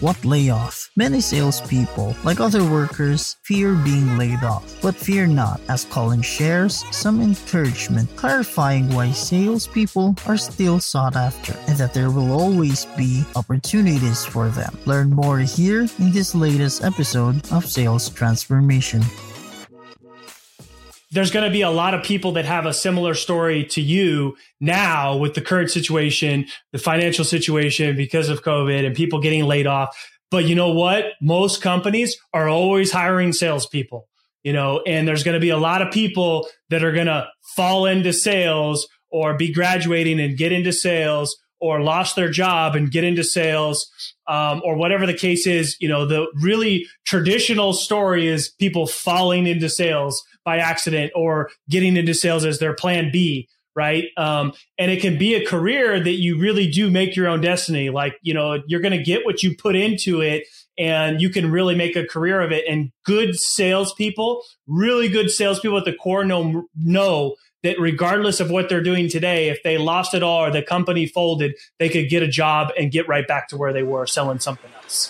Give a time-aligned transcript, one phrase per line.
[0.00, 0.90] What layoff?
[0.94, 4.76] Many salespeople, like other workers, fear being laid off.
[4.82, 11.56] But fear not, as Colin shares some encouragement clarifying why salespeople are still sought after
[11.66, 14.76] and that there will always be opportunities for them.
[14.84, 19.00] Learn more here in this latest episode of Sales Transformation
[21.16, 24.36] there's going to be a lot of people that have a similar story to you
[24.60, 29.66] now with the current situation, the financial situation because of COVID and people getting laid
[29.66, 29.96] off.
[30.30, 31.06] But you know what?
[31.22, 34.06] Most companies are always hiring salespeople,
[34.42, 37.26] you know, and there's going to be a lot of people that are going to
[37.56, 42.90] fall into sales or be graduating and get into sales or lost their job and
[42.90, 43.90] get into sales
[44.28, 45.76] um, or whatever the case is.
[45.80, 51.96] You know, the really traditional story is people falling into sales by accident or getting
[51.96, 54.04] into sales as their plan B, right?
[54.16, 57.90] Um, and it can be a career that you really do make your own destiny.
[57.90, 60.44] Like, you know, you're going to get what you put into it
[60.78, 62.64] and you can really make a career of it.
[62.68, 67.34] And good salespeople, really good salespeople at the core know, know
[67.66, 71.04] that regardless of what they're doing today, if they lost it all or the company
[71.04, 74.38] folded, they could get a job and get right back to where they were selling
[74.38, 75.08] something else.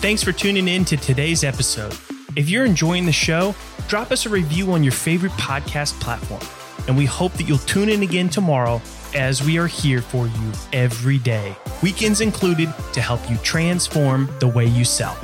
[0.00, 1.94] Thanks for tuning in to today's episode.
[2.36, 3.54] If you're enjoying the show,
[3.86, 6.40] drop us a review on your favorite podcast platform.
[6.88, 8.80] And we hope that you'll tune in again tomorrow
[9.14, 14.48] as we are here for you every day, weekends included, to help you transform the
[14.48, 15.18] way you sell.